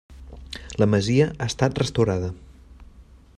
La 0.83 0.87
masia 0.93 1.27
ha 1.37 1.47
estat 1.53 1.77
restaurada. 1.83 2.33